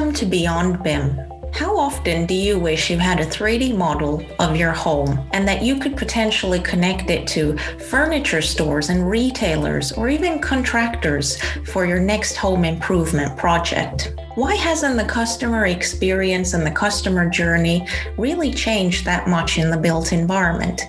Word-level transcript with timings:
Welcome 0.00 0.16
to 0.16 0.24
Beyond 0.24 0.82
BIM. 0.82 1.20
How 1.52 1.76
often 1.76 2.24
do 2.24 2.32
you 2.32 2.58
wish 2.58 2.88
you 2.88 2.96
had 2.96 3.20
a 3.20 3.26
3D 3.26 3.76
model 3.76 4.24
of 4.38 4.56
your 4.56 4.72
home 4.72 5.28
and 5.34 5.46
that 5.46 5.60
you 5.60 5.78
could 5.78 5.94
potentially 5.94 6.58
connect 6.58 7.10
it 7.10 7.26
to 7.28 7.58
furniture 7.90 8.40
stores 8.40 8.88
and 8.88 9.10
retailers 9.10 9.92
or 9.92 10.08
even 10.08 10.38
contractors 10.38 11.38
for 11.66 11.84
your 11.84 12.00
next 12.00 12.36
home 12.36 12.64
improvement 12.64 13.36
project? 13.36 14.14
Why 14.36 14.54
hasn't 14.54 14.96
the 14.96 15.04
customer 15.04 15.66
experience 15.66 16.54
and 16.54 16.64
the 16.64 16.70
customer 16.70 17.28
journey 17.28 17.84
really 18.16 18.52
changed 18.52 19.04
that 19.04 19.26
much 19.26 19.58
in 19.58 19.70
the 19.70 19.76
built 19.76 20.12
environment? 20.12 20.82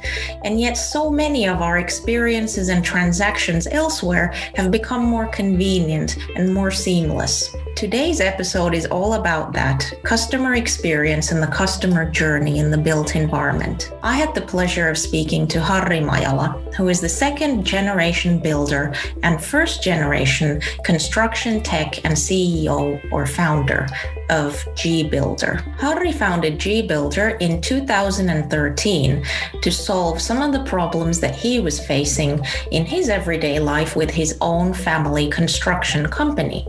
And 0.46 0.60
yet, 0.60 0.76
so 0.76 1.10
many 1.10 1.48
of 1.48 1.59
our 1.59 1.80
experiences 1.80 2.70
and 2.70 2.86
transactions 2.86 3.66
elsewhere 3.66 4.32
have 4.54 4.70
become 4.70 5.04
more 5.04 5.26
convenient 5.26 6.17
and 6.36 6.54
more 6.54 6.70
seamless. 6.70 7.50
Today's 7.76 8.22
episode 8.22 8.76
is 8.76 8.86
all 8.86 9.14
about 9.14 9.53
that 9.53 9.92
customer 10.03 10.53
experience 10.55 11.31
and 11.31 11.42
the 11.42 11.48
customer 11.48 12.08
journey 12.08 12.59
in 12.59 12.70
the 12.70 12.78
built 12.78 13.16
environment. 13.16 13.92
I 14.03 14.14
had 14.17 14.36
the 14.36 14.42
pleasure 14.42 14.88
of 14.88 14.98
speaking 14.98 15.48
to 15.48 15.59
Harri 15.59 16.03
Majala, 16.03 16.76
who 16.76 16.89
is 16.89 17.02
the 17.02 17.09
second 17.09 17.64
generation 17.64 18.38
builder 18.38 18.94
and 19.23 19.44
first 19.44 19.81
generation 19.81 20.62
construction 20.84 21.64
tech 21.64 22.05
and 22.05 22.14
CEO 22.14 23.02
or 23.12 23.26
founder 23.31 23.88
of 24.30 24.53
GBuilder. 24.76 25.77
Harri 25.77 26.13
founded 26.13 26.59
GBuilder 26.59 27.39
in 27.41 27.62
2013 27.62 29.26
to 29.62 29.72
solve 29.72 30.22
some 30.22 30.41
of 30.41 30.52
the 30.53 30.63
problems 30.70 31.20
that 31.20 31.36
he 31.36 31.59
was 31.59 31.86
facing 31.86 32.44
in 32.72 32.86
his 32.86 33.09
everyday 33.09 33.59
life 33.59 33.95
with 33.95 34.09
his 34.09 34.38
own 34.41 34.73
family 34.73 35.30
construction 35.30 36.08
company. 36.08 36.67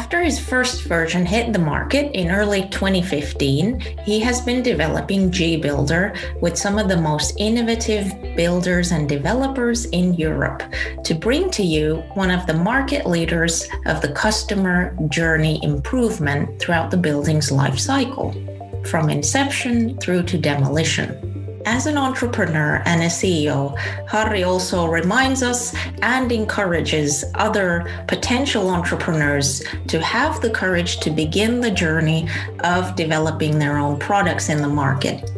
After 0.00 0.22
his 0.22 0.40
first 0.40 0.84
version 0.84 1.26
hit 1.26 1.52
the 1.52 1.58
market 1.58 2.12
in 2.12 2.30
early 2.30 2.62
2015, 2.70 3.80
he 4.02 4.18
has 4.20 4.40
been 4.40 4.62
developing 4.62 5.30
GBuilder 5.30 6.40
with 6.40 6.56
some 6.56 6.78
of 6.78 6.88
the 6.88 6.96
most 6.96 7.34
innovative 7.36 8.10
builders 8.34 8.92
and 8.92 9.06
developers 9.06 9.84
in 9.84 10.14
Europe 10.14 10.62
to 11.04 11.14
bring 11.14 11.50
to 11.50 11.62
you 11.62 11.96
one 12.14 12.30
of 12.30 12.46
the 12.46 12.54
market 12.54 13.04
leaders 13.04 13.68
of 13.84 14.00
the 14.00 14.12
customer 14.14 14.96
journey 15.10 15.62
improvement 15.62 16.58
throughout 16.58 16.90
the 16.90 16.96
building's 16.96 17.52
life 17.52 17.78
cycle, 17.78 18.32
from 18.86 19.10
inception 19.10 19.98
through 19.98 20.22
to 20.22 20.38
demolition. 20.38 21.29
As 21.66 21.86
an 21.86 21.98
entrepreneur 21.98 22.82
and 22.86 23.02
a 23.02 23.06
CEO, 23.06 23.76
Harri 24.06 24.46
also 24.46 24.86
reminds 24.86 25.42
us 25.42 25.74
and 26.00 26.32
encourages 26.32 27.24
other 27.34 28.04
potential 28.08 28.70
entrepreneurs 28.70 29.62
to 29.88 30.00
have 30.00 30.40
the 30.40 30.50
courage 30.50 31.00
to 31.00 31.10
begin 31.10 31.60
the 31.60 31.70
journey 31.70 32.28
of 32.60 32.96
developing 32.96 33.58
their 33.58 33.76
own 33.76 33.98
products 33.98 34.48
in 34.48 34.62
the 34.62 34.68
market. 34.68 35.30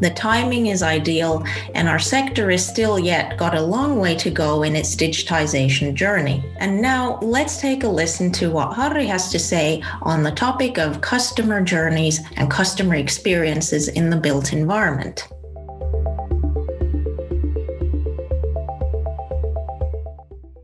The 0.00 0.10
timing 0.10 0.68
is 0.68 0.82
ideal, 0.82 1.44
and 1.74 1.88
our 1.88 1.98
sector 1.98 2.50
is 2.50 2.66
still 2.66 2.98
yet 2.98 3.36
got 3.36 3.54
a 3.54 3.60
long 3.60 3.98
way 3.98 4.14
to 4.16 4.30
go 4.30 4.62
in 4.62 4.74
its 4.74 4.96
digitization 4.96 5.94
journey. 5.94 6.42
And 6.56 6.80
now 6.80 7.18
let's 7.20 7.60
take 7.60 7.84
a 7.84 7.88
listen 7.88 8.32
to 8.32 8.50
what 8.50 8.72
Harri 8.72 9.06
has 9.06 9.30
to 9.32 9.38
say 9.38 9.82
on 10.02 10.22
the 10.22 10.32
topic 10.32 10.78
of 10.78 11.02
customer 11.02 11.60
journeys 11.60 12.20
and 12.36 12.50
customer 12.50 12.94
experiences 12.94 13.88
in 13.88 14.08
the 14.08 14.16
built 14.16 14.54
environment. 14.54 15.28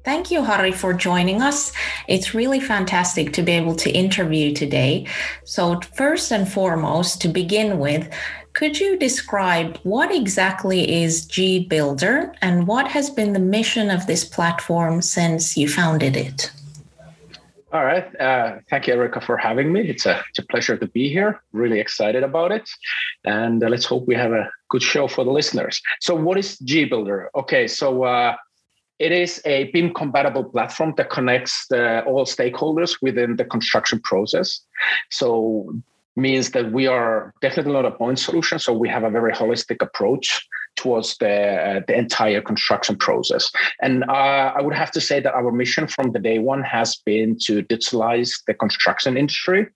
Thank 0.05 0.30
you, 0.30 0.42
Harri, 0.42 0.74
for 0.74 0.92
joining 0.92 1.41
us. 1.41 1.72
It's 2.08 2.34
really 2.34 2.60
fantastic 2.60 3.33
to 3.33 3.42
be 3.42 3.52
able 3.52 3.74
to 3.77 3.91
interview 3.91 4.52
today. 4.52 5.06
So, 5.44 5.80
first 5.97 6.30
and 6.30 6.47
foremost, 6.47 7.22
to 7.22 7.28
begin 7.28 7.78
with, 7.78 8.12
could 8.53 8.78
you 8.78 8.98
describe 8.98 9.78
what 9.82 10.15
exactly 10.15 11.03
is 11.03 11.26
GBuilder 11.26 12.34
and 12.42 12.66
what 12.66 12.87
has 12.88 13.09
been 13.09 13.32
the 13.32 13.41
mission 13.41 13.91
of 13.91 14.06
this 14.06 14.25
platform 14.25 15.00
since 15.00 15.56
you 15.56 15.69
founded 15.69 16.16
it? 16.16 16.53
All 17.72 17.84
right. 17.84 18.04
Uh, 18.21 18.59
thank 18.71 18.86
you, 18.86 18.94
Erica, 18.94 19.21
for 19.22 19.36
having 19.36 19.72
me. 19.72 19.88
It's 19.88 20.06
a, 20.06 20.22
it's 20.28 20.38
a 20.38 20.47
pleasure 20.47 20.76
to 20.76 20.86
be 20.86 21.09
here. 21.09 21.41
Really 21.53 21.81
excited 21.81 22.22
about 22.22 22.53
it. 22.53 22.71
And 23.25 23.65
uh, 23.65 23.69
let's 23.69 23.86
hope 23.86 24.06
we 24.06 24.15
have 24.15 24.32
a 24.32 24.48
good 24.69 24.82
show 24.82 25.09
for 25.09 25.25
the 25.25 25.32
listeners. 25.32 25.81
So, 26.00 26.15
what 26.15 26.38
is 26.38 26.59
GBuilder? 26.59 27.28
Okay. 27.34 27.66
So, 27.66 28.04
uh, 28.04 28.36
it 28.99 29.12
is 29.12 29.41
a 29.44 29.65
BIM 29.72 29.93
compatible 29.94 30.44
platform 30.44 30.94
that 30.97 31.10
connects 31.10 31.66
the, 31.69 32.05
all 32.05 32.25
stakeholders 32.25 32.99
within 33.03 33.37
the 33.37 33.44
construction 33.44 34.00
process. 34.00 34.60
So 35.10 35.75
means 36.16 36.50
that 36.50 36.71
we 36.71 36.87
are 36.87 37.34
definitely 37.41 37.72
not 37.72 37.84
a 37.84 37.91
point 37.91 38.19
solution. 38.19 38.59
So 38.59 38.72
we 38.72 38.88
have 38.88 39.03
a 39.03 39.10
very 39.10 39.33
holistic 39.33 39.83
approach 39.83 40.47
towards 40.77 41.16
the 41.19 41.31
uh, 41.31 41.81
the 41.87 41.97
entire 41.97 42.41
construction 42.41 42.97
process. 42.97 43.50
And 43.83 44.04
uh, 44.04 44.53
I 44.56 44.62
would 44.62 44.75
have 44.75 44.91
to 44.93 45.00
say 45.00 45.21
that 45.21 45.34
our 45.34 45.50
mission 45.50 45.87
from 45.87 46.12
the 46.12 46.19
day 46.19 46.38
one 46.38 46.62
has 46.62 46.97
been 47.04 47.37
to 47.47 47.62
digitalize 47.62 48.31
the 48.47 48.54
construction 48.54 49.16
industry, 49.16 49.66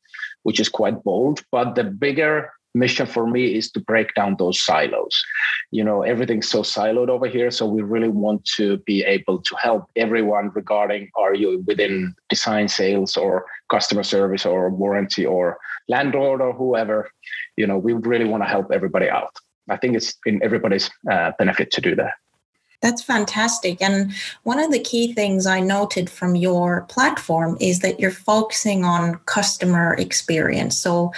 which 0.43 0.61
is 0.61 0.69
quite 0.69 1.03
bold. 1.03 1.43
But 1.51 1.75
the 1.75 1.85
bigger 1.85 2.53
mission 2.79 3.07
for 3.07 3.27
me 3.27 3.55
is 3.57 3.71
to 3.73 3.81
break 3.81 4.15
down 4.15 4.37
those 4.39 4.61
silos. 4.61 5.23
You 5.71 5.85
know, 5.85 6.03
everything's 6.03 6.49
so 6.49 6.63
siloed 6.63 7.09
over 7.09 7.27
here. 7.27 7.51
So 7.51 7.67
we 7.67 7.83
really 7.83 8.09
want 8.09 8.45
to 8.57 8.79
be 8.79 9.03
able 9.05 9.43
to 9.43 9.57
help 9.57 9.85
everyone 9.97 10.51
regarding 10.55 11.11
are 11.17 11.35
you 11.35 11.65
within 11.67 12.15
design 12.29 12.69
sales 12.69 13.17
or 13.17 13.47
customer 13.71 14.03
service 14.03 14.47
or 14.47 14.71
warranty 14.71 15.27
or 15.27 15.59
landlord 15.89 16.41
or 16.41 16.53
whoever, 16.53 17.11
you 17.57 17.67
know, 17.67 17.79
we 17.79 17.93
really 17.93 18.25
want 18.25 18.43
to 18.43 18.49
help 18.49 18.71
everybody 18.73 19.09
out. 19.09 19.35
I 19.71 19.77
think 19.77 19.97
it's 19.97 20.15
in 20.25 20.43
everybody's 20.43 20.91
uh, 21.11 21.33
benefit 21.39 21.71
to 21.73 21.81
do 21.81 21.95
that. 21.97 22.13
That's 22.81 23.03
fantastic. 23.03 23.83
And 23.83 24.13
one 24.45 24.61
of 24.61 24.71
the 24.71 24.79
key 24.79 25.13
things 25.13 25.47
I 25.47 25.59
noted 25.59 26.09
from 26.09 26.37
your 26.37 26.83
platform 26.83 27.57
is 27.61 27.81
that 27.81 27.99
you're 27.99 28.13
focusing 28.13 28.85
on 28.85 29.17
customer 29.27 29.95
experience. 29.95 30.79
So, 30.79 31.13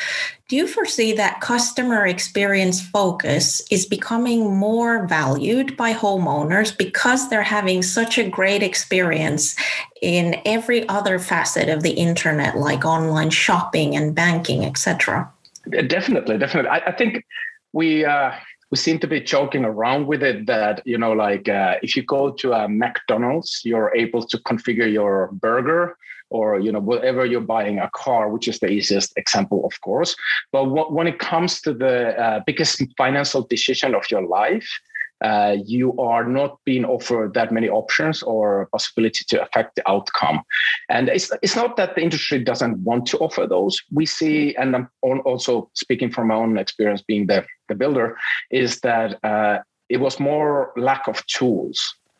do 0.49 0.57
you 0.57 0.67
foresee 0.67 1.13
that 1.13 1.41
customer 1.41 2.07
experience 2.07 2.81
focus 2.81 3.63
is 3.71 3.87
becoming 3.87 4.57
more 4.57 5.07
valued 5.07 5.77
by 5.77 5.93
homeowners 5.93 6.77
because 6.77 7.29
they're 7.29 7.43
having 7.43 7.83
such 7.83 8.19
a 8.19 8.29
great 8.29 8.63
experience 8.63 9.55
in 10.03 10.41
every 10.45 10.89
other 10.89 11.21
facet 11.21 11.69
of 11.69 11.83
the 11.83 11.93
internet, 11.93 12.57
like 12.57 12.85
online 12.85 13.31
shopping 13.31 13.95
and 13.95 14.13
banking, 14.15 14.65
etc.? 14.65 15.31
Definitely, 15.69 16.39
definitely. 16.39 16.71
I, 16.71 16.79
I 16.87 16.93
think 16.93 17.25
we. 17.73 18.05
Uh 18.07 18.33
we 18.71 18.77
seem 18.77 18.99
to 19.01 19.07
be 19.07 19.21
joking 19.21 19.65
around 19.65 20.07
with 20.07 20.23
it 20.23 20.47
that 20.47 20.83
you 20.87 20.99
know 20.99 21.13
like 21.13 21.49
uh, 21.49 21.75
if 21.83 21.97
you 21.97 22.03
go 22.03 22.31
to 22.31 22.53
a 22.53 22.69
mcdonald's 22.69 23.61
you're 23.65 23.93
able 23.97 24.25
to 24.25 24.39
configure 24.39 24.91
your 24.91 25.31
burger 25.33 25.97
or 26.31 26.59
you 26.61 26.71
know 26.71 26.79
whatever 26.79 27.25
you're 27.25 27.41
buying 27.41 27.79
a 27.79 27.91
car 27.95 28.29
which 28.29 28.47
is 28.49 28.59
the 28.61 28.69
easiest 28.69 29.13
example 29.17 29.65
of 29.67 29.81
course 29.81 30.15
but 30.53 30.65
when 30.93 31.07
it 31.07 31.19
comes 31.19 31.61
to 31.61 31.75
the 31.75 32.19
uh, 32.21 32.41
biggest 32.47 32.83
financial 32.97 33.43
decision 33.43 33.95
of 33.95 34.05
your 34.11 34.23
life 34.23 34.69
uh, 35.23 35.57
you 35.67 35.97
are 35.99 36.25
not 36.25 36.59
being 36.65 36.85
offered 36.85 37.35
that 37.35 37.53
many 37.53 37.69
options 37.69 38.23
or 38.23 38.69
possibility 38.73 39.25
to 39.29 39.43
affect 39.43 39.77
the 39.77 39.89
outcome. 39.89 40.41
And 40.89 41.09
it's, 41.09 41.31
it's 41.43 41.57
not 41.57 41.77
that 41.77 41.95
the 41.95 42.03
industry 42.03 42.43
doesn't 42.43 42.79
want 42.79 43.07
to 43.09 43.19
offer 43.19 43.47
those. 43.47 43.81
We 43.93 44.07
see, 44.07 44.55
and 44.57 44.75
I'm 44.75 44.89
also 45.03 45.71
speaking 45.75 46.11
from 46.11 46.29
my 46.29 46.37
own 46.37 46.57
experience 46.57 47.03
being 47.03 47.27
the, 47.27 47.45
the 47.71 47.75
builder, 47.75 48.19
is 48.51 48.81
that 48.81 49.19
uh, 49.25 49.59
it 49.89 49.99
was 49.99 50.21
more 50.21 50.73
lack 50.77 51.09
of 51.09 51.25
tools. 51.27 51.79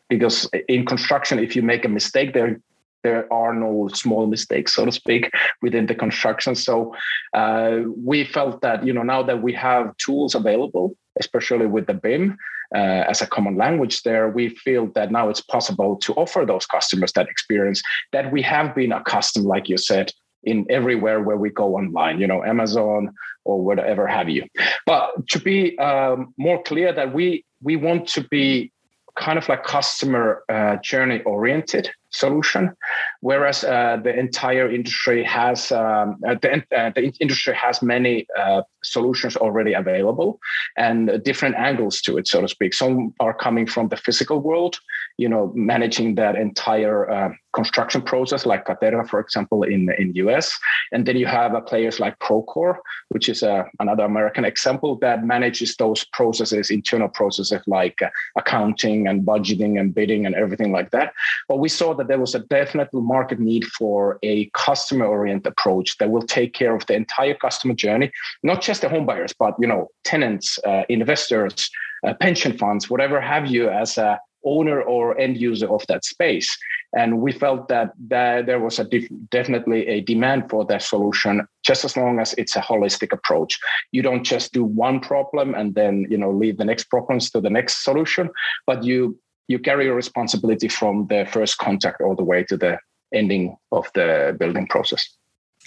Because 0.09 0.49
in 0.67 0.85
construction, 0.85 1.39
if 1.39 1.55
you 1.55 1.61
make 1.61 1.85
a 1.85 1.89
mistake, 1.99 2.33
there 2.33 2.59
there 3.03 3.31
are 3.33 3.53
no 3.53 3.89
small 3.93 4.27
mistakes, 4.27 4.75
so 4.75 4.85
to 4.85 4.91
speak, 4.91 5.31
within 5.61 5.87
the 5.87 5.95
construction. 5.95 6.53
So 6.53 6.93
uh, 7.33 7.79
we 7.95 8.23
felt 8.23 8.61
that 8.61 8.85
you 8.85 8.93
know 8.93 9.03
now 9.03 9.23
that 9.23 9.41
we 9.41 9.53
have 9.53 9.95
tools 9.97 10.35
available, 10.35 10.95
especially 11.19 11.65
with 11.65 11.87
the 11.87 11.93
BIM, 11.93 12.37
uh, 12.75 13.03
as 13.11 13.21
a 13.21 13.27
common 13.27 13.57
language 13.57 14.03
there, 14.03 14.29
we 14.29 14.49
feel 14.49 14.87
that 14.95 15.11
now 15.11 15.29
it's 15.29 15.41
possible 15.41 15.97
to 15.97 16.13
offer 16.13 16.45
those 16.45 16.65
customers 16.65 17.11
that 17.13 17.27
experience 17.27 17.81
that 18.11 18.31
we 18.31 18.41
have 18.41 18.73
been 18.73 18.91
accustomed, 18.91 19.45
like 19.45 19.67
you 19.67 19.77
said, 19.77 20.11
in 20.43 20.65
everywhere 20.69 21.21
where 21.21 21.37
we 21.37 21.49
go 21.49 21.75
online, 21.75 22.19
you 22.19 22.27
know, 22.27 22.43
Amazon 22.43 23.13
or 23.43 23.61
whatever 23.61 24.07
have 24.07 24.29
you. 24.29 24.45
But 24.85 25.27
to 25.29 25.39
be 25.39 25.77
um, 25.77 26.33
more 26.37 26.61
clear, 26.63 26.93
that 26.93 27.13
we 27.13 27.45
we 27.61 27.75
want 27.75 28.07
to 28.09 28.21
be 28.29 28.71
kind 29.15 29.37
of 29.37 29.47
like 29.49 29.63
customer 29.63 30.43
uh, 30.49 30.77
journey 30.77 31.21
oriented 31.23 31.91
solution, 32.11 32.75
whereas 33.21 33.63
uh, 33.63 33.97
the 34.03 34.17
entire 34.17 34.69
industry 34.69 35.23
has 35.23 35.71
um, 35.71 36.19
uh, 36.27 36.35
the, 36.41 36.63
uh, 36.75 36.91
the 36.95 37.11
industry 37.19 37.55
has 37.55 37.81
many 37.81 38.27
uh, 38.37 38.61
solutions 38.83 39.35
already 39.35 39.73
available 39.73 40.39
and 40.77 41.23
different 41.23 41.55
angles 41.55 42.01
to 42.01 42.17
it, 42.17 42.27
so 42.27 42.41
to 42.41 42.47
speak. 42.47 42.73
Some 42.73 43.13
are 43.19 43.33
coming 43.33 43.65
from 43.65 43.87
the 43.87 43.97
physical 43.97 44.39
world, 44.41 44.77
you 45.17 45.29
know, 45.29 45.51
managing 45.55 46.15
that 46.15 46.35
entire 46.35 47.37
construction 47.53 48.01
process, 48.01 48.45
like 48.45 48.65
Katerra, 48.65 49.07
for 49.07 49.19
example, 49.19 49.63
in 49.63 49.89
in 49.97 50.13
US, 50.15 50.57
and 50.91 51.05
then 51.05 51.17
you 51.17 51.25
have 51.25 51.53
players 51.65 51.99
like 51.99 52.17
Procore, 52.19 52.77
which 53.09 53.29
is 53.29 53.43
another 53.79 54.05
American 54.05 54.45
example 54.45 54.97
that 54.99 55.25
manages 55.25 55.75
those 55.75 56.05
processes, 56.13 56.71
internal 56.71 57.09
processes 57.09 57.61
like 57.67 57.99
accounting 58.37 59.07
and 59.07 59.25
budgeting 59.25 59.79
and 59.79 59.93
bidding 59.93 60.25
and 60.25 60.35
everything 60.35 60.71
like 60.71 60.91
that. 60.91 61.13
But 61.47 61.59
we 61.59 61.69
saw 61.69 61.93
that 62.01 62.07
there 62.07 62.19
was 62.19 62.33
a 62.33 62.39
definite 62.39 62.89
market 62.93 63.39
need 63.39 63.63
for 63.65 64.17
a 64.23 64.49
customer 64.55 65.05
oriented 65.05 65.51
approach 65.51 65.99
that 65.99 66.09
will 66.09 66.23
take 66.23 66.51
care 66.51 66.75
of 66.75 66.83
the 66.87 66.95
entire 66.95 67.35
customer 67.35 67.75
journey, 67.75 68.11
not 68.41 68.59
just 68.59 68.81
the 68.81 68.89
home 68.89 69.05
buyers, 69.05 69.33
but 69.37 69.53
you 69.59 69.67
know, 69.67 69.87
tenants, 70.03 70.57
uh, 70.65 70.81
investors, 70.89 71.69
uh, 72.03 72.15
pension 72.15 72.57
funds, 72.57 72.89
whatever 72.89 73.21
have 73.21 73.45
you 73.45 73.69
as 73.69 73.99
a 73.99 74.19
owner 74.43 74.81
or 74.81 75.15
end 75.19 75.37
user 75.37 75.67
of 75.67 75.85
that 75.85 76.03
space. 76.03 76.49
And 76.97 77.21
we 77.21 77.31
felt 77.31 77.67
that, 77.67 77.91
that 78.07 78.47
there 78.47 78.59
was 78.59 78.79
a 78.79 78.83
def- 78.83 79.07
definitely 79.29 79.85
a 79.87 80.01
demand 80.01 80.49
for 80.49 80.65
that 80.65 80.81
solution, 80.81 81.47
just 81.63 81.85
as 81.85 81.95
long 81.95 82.19
as 82.19 82.33
it's 82.39 82.55
a 82.55 82.61
holistic 82.61 83.13
approach. 83.13 83.59
You 83.91 84.01
don't 84.01 84.23
just 84.23 84.53
do 84.53 84.63
one 84.63 84.99
problem 85.01 85.53
and 85.53 85.75
then 85.75 86.07
you 86.09 86.17
know 86.17 86.31
leave 86.31 86.57
the 86.57 86.65
next 86.65 86.85
problems 86.85 87.29
to 87.31 87.41
the 87.41 87.51
next 87.51 87.83
solution, 87.83 88.31
but 88.65 88.83
you 88.83 89.19
you 89.47 89.59
carry 89.59 89.85
your 89.85 89.95
responsibility 89.95 90.67
from 90.67 91.07
the 91.07 91.27
first 91.31 91.57
contact 91.57 92.01
all 92.01 92.15
the 92.15 92.23
way 92.23 92.43
to 92.45 92.57
the 92.57 92.77
ending 93.13 93.57
of 93.71 93.87
the 93.93 94.35
building 94.39 94.67
process. 94.67 95.07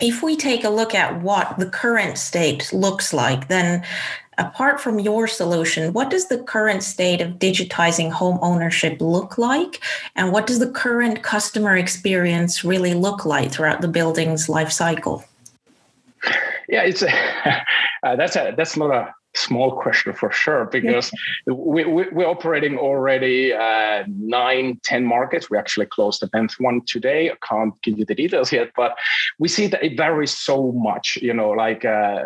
If 0.00 0.22
we 0.22 0.36
take 0.36 0.64
a 0.64 0.70
look 0.70 0.94
at 0.94 1.22
what 1.22 1.58
the 1.58 1.66
current 1.66 2.18
state 2.18 2.72
looks 2.72 3.12
like, 3.12 3.46
then 3.48 3.84
apart 4.38 4.80
from 4.80 4.98
your 4.98 5.28
solution, 5.28 5.92
what 5.92 6.10
does 6.10 6.26
the 6.26 6.38
current 6.38 6.82
state 6.82 7.20
of 7.20 7.38
digitizing 7.38 8.10
home 8.10 8.38
ownership 8.42 9.00
look 9.00 9.38
like? 9.38 9.80
And 10.16 10.32
what 10.32 10.46
does 10.46 10.58
the 10.58 10.70
current 10.70 11.22
customer 11.22 11.76
experience 11.76 12.64
really 12.64 12.94
look 12.94 13.24
like 13.24 13.52
throughout 13.52 13.82
the 13.82 13.88
building's 13.88 14.48
life 14.48 14.72
cycle? 14.72 15.24
Yeah, 16.68 16.82
it's 16.82 17.02
a, 17.02 17.10
uh, 18.02 18.16
that's 18.16 18.36
a 18.36 18.54
that's 18.56 18.76
not 18.76 18.90
a 18.90 19.14
small 19.44 19.72
question 19.72 20.12
for 20.12 20.30
sure 20.30 20.64
because 20.66 21.10
we, 21.46 21.84
we, 21.84 22.08
we're 22.10 22.26
operating 22.26 22.78
already 22.78 23.52
uh, 23.52 24.04
nine, 24.08 24.80
10 24.82 25.04
markets. 25.04 25.50
We 25.50 25.58
actually 25.58 25.86
closed 25.86 26.20
the 26.20 26.28
10th 26.28 26.54
one 26.58 26.80
today. 26.86 27.30
I 27.30 27.36
can't 27.46 27.80
give 27.82 27.98
you 27.98 28.04
the 28.04 28.14
details 28.14 28.52
yet, 28.52 28.70
but 28.76 28.96
we 29.38 29.48
see 29.48 29.66
that 29.68 29.82
it 29.82 29.96
varies 29.96 30.36
so 30.36 30.72
much. 30.72 31.18
You 31.20 31.34
know, 31.34 31.50
like 31.50 31.84
uh, 31.84 32.22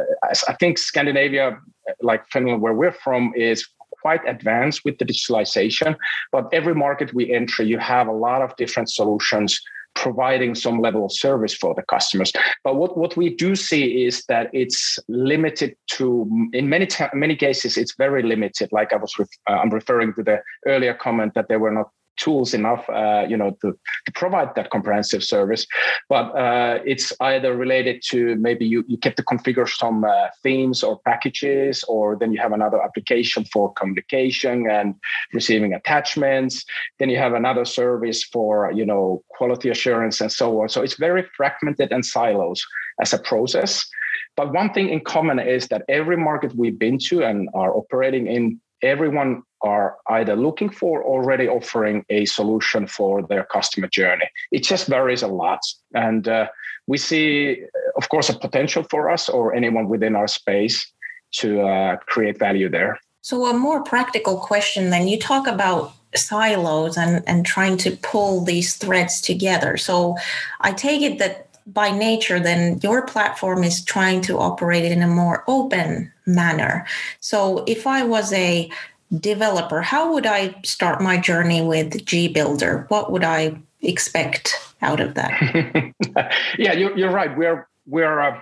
I 0.49 0.55
think 0.55 0.79
Scandinavia, 0.79 1.59
like 2.01 2.27
Finland, 2.29 2.63
where 2.63 2.75
we're 2.75 2.93
from, 2.93 3.33
is 3.37 3.69
quite 4.03 4.21
advanced 4.27 4.85
with 4.85 4.99
the 4.99 5.05
digitalization. 5.05 5.97
But 6.33 6.49
every 6.53 6.75
market 6.75 7.15
we 7.15 7.33
enter, 7.33 7.63
you 7.63 7.79
have 7.79 8.07
a 8.09 8.13
lot 8.13 8.43
of 8.43 8.55
different 8.57 8.91
solutions 8.91 9.61
providing 10.03 10.55
some 10.55 10.81
level 10.81 11.05
of 11.05 11.13
service 11.13 11.55
for 11.55 11.75
the 11.75 11.83
customers. 11.83 12.33
But 12.65 12.77
what, 12.77 12.97
what 12.97 13.17
we 13.17 13.35
do 13.35 13.57
see 13.57 14.07
is 14.07 14.25
that 14.29 14.49
it's 14.53 14.99
limited 15.09 15.75
to, 15.97 16.49
in 16.53 16.69
many 16.69 16.87
many 17.15 17.37
cases, 17.37 17.77
it's 17.77 17.95
very 17.99 18.23
limited. 18.23 18.69
Like 18.71 18.93
I 18.93 18.97
was, 18.97 19.13
ref- 19.19 19.39
uh, 19.49 19.59
I'm 19.61 19.71
referring 19.71 20.15
to 20.15 20.23
the 20.23 20.39
earlier 20.67 20.95
comment 20.95 21.33
that 21.35 21.49
there 21.49 21.59
were 21.59 21.73
not 21.73 21.91
tools 22.19 22.55
enough, 22.55 22.89
uh, 22.91 23.25
you 23.29 23.37
know, 23.37 23.51
to, 23.63 23.73
to 24.07 24.13
provide 24.13 24.55
that 24.55 24.71
comprehensive 24.71 25.25
service. 25.25 25.67
But 26.09 26.27
uh, 26.37 26.79
it's 26.85 27.13
either 27.21 27.57
related 27.57 28.03
to 28.11 28.37
maybe 28.37 28.67
you, 28.67 28.85
you 28.89 28.97
get 28.97 29.17
to 29.17 29.23
configure 29.23 29.69
some 29.69 30.05
uh, 30.05 30.29
themes 30.43 30.83
or 30.83 30.99
packages, 31.01 31.85
or 31.89 32.17
then 32.17 32.33
you 32.33 32.41
have 32.41 32.53
another 32.53 32.83
application 32.83 33.45
for 33.53 33.73
communication 33.73 34.71
and 34.71 34.95
receiving 35.33 35.75
attachments. 35.75 36.65
Then 36.99 37.11
you 37.11 37.19
have 37.19 37.35
another 37.35 37.65
service 37.65 38.25
for, 38.25 38.71
you 38.73 38.85
know, 38.85 39.23
quality 39.31 39.71
assurance 39.71 40.21
and 40.21 40.31
so 40.31 40.61
on. 40.61 40.69
So 40.69 40.83
it's 40.83 40.97
very 40.97 41.25
fragmented 41.37 41.93
and 41.93 42.05
silos 42.05 42.65
as 43.01 43.13
a 43.13 43.19
process. 43.19 43.89
But 44.37 44.53
one 44.53 44.73
thing 44.73 44.89
in 44.91 45.01
common 45.01 45.39
is 45.41 45.69
that 45.69 45.83
every 45.89 46.17
market 46.17 46.55
we've 46.55 46.79
been 46.79 46.99
to 47.09 47.23
and 47.23 47.49
are 47.55 47.75
operating 47.75 48.27
in 48.27 48.61
everyone 48.83 49.43
are 49.63 49.97
either 50.09 50.37
looking 50.37 50.71
for 50.71 51.03
already 51.05 51.49
offering 51.49 52.05
a 52.11 52.25
solution 52.25 52.87
for 52.87 53.23
their 53.23 53.45
customer 53.45 53.89
journey. 53.89 54.29
It 54.53 54.63
just 54.63 54.87
varies 54.87 55.23
a 55.23 55.29
lot. 55.29 55.61
And 55.95 56.29
uh, 56.29 56.49
we 56.87 56.99
see, 56.99 57.65
of 57.97 58.09
course, 58.09 58.29
a 58.29 58.39
potential 58.39 58.85
for 58.85 59.11
us 59.11 59.29
or 59.29 59.55
anyone 59.55 59.89
within 59.89 60.17
our 60.17 60.29
space 60.29 60.91
to 61.33 61.63
uh, 61.63 61.97
create 62.07 62.39
value 62.39 62.69
there. 62.69 62.99
So, 63.21 63.47
a 63.47 63.53
more 63.53 63.83
practical 63.83 64.39
question 64.39 64.91
then 64.91 65.09
you 65.09 65.19
talk 65.19 65.47
about 65.47 65.93
silos 66.15 66.97
and, 66.97 67.23
and 67.27 67.45
trying 67.45 67.77
to 67.79 67.97
pull 67.97 68.43
these 68.45 68.77
threads 68.77 69.21
together. 69.21 69.77
So, 69.77 70.17
I 70.61 70.73
take 70.73 71.03
it 71.03 71.19
that 71.19 71.49
by 71.69 71.91
nature, 71.91 72.41
then 72.41 72.81
your 72.83 73.05
platform 73.05 73.63
is 73.63 73.85
trying 73.85 74.23
to 74.23 74.39
operate 74.39 74.91
in 74.91 75.03
a 75.03 75.07
more 75.07 75.45
open 75.47 76.11
manner. 76.27 76.87
So 77.21 77.65
if 77.67 77.87
I 77.87 78.05
was 78.05 78.33
a 78.33 78.71
developer, 79.17 79.81
how 79.83 80.13
would 80.13 80.27
I 80.27 80.55
start 80.65 81.01
my 81.01 81.19
journey 81.19 81.63
with 81.63 82.05
GBuilder? 82.05 82.89
What 82.91 83.13
would 83.13 83.25
I 83.25 83.59
expect 83.83 84.55
out 84.83 85.01
of 85.01 85.15
that? 85.15 85.95
yeah, 86.59 86.73
you're, 86.73 86.97
you're 86.97 87.13
right. 87.13 87.37
We're 87.37 87.69
we're 87.87 88.21
uh, 88.21 88.41